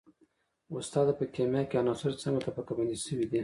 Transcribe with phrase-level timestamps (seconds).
[0.79, 3.39] استاده په کیمیا کې عناصر څنګه طبقه بندي شوي دي